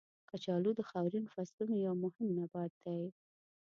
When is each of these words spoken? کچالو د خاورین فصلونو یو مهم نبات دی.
کچالو 0.29 0.71
د 0.77 0.81
خاورین 0.89 1.25
فصلونو 1.33 1.75
یو 1.85 1.93
مهم 2.03 2.27
نبات 2.37 2.73
دی. 2.83 3.03